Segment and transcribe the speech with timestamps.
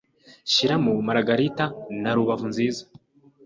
[0.51, 1.65] Shyiramo maragarita
[2.01, 2.81] na rubavu nziza